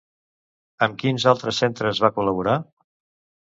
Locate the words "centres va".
1.65-2.11